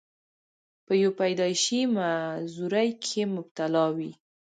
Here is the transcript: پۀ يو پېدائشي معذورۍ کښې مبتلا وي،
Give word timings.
پۀ 0.85 0.93
يو 1.01 1.11
پېدائشي 1.19 1.79
معذورۍ 1.95 2.89
کښې 3.03 3.23
مبتلا 3.35 3.85
وي، 3.95 4.11